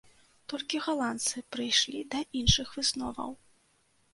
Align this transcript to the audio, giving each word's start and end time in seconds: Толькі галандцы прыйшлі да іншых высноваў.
Толькі 0.53 0.81
галандцы 0.85 1.43
прыйшлі 1.55 2.01
да 2.15 2.19
іншых 2.41 2.67
высноваў. 2.79 3.31